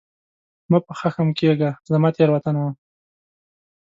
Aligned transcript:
مه 0.69 0.79
په 0.85 0.93
خښم 0.99 1.29
کېږه، 1.39 1.69
زما 1.91 2.09
تېروتنه 2.15 2.59
وه! 2.65 2.71